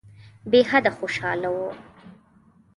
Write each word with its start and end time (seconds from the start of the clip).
بېحده 0.51 0.91
خوشاله 0.97 1.49
وو. 1.55 1.69